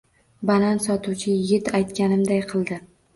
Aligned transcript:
Banan 0.51 0.79
sotuvchi 0.85 1.33
yigit 1.35 1.69
aytganimday 1.81 2.41
qildi. 2.55 2.79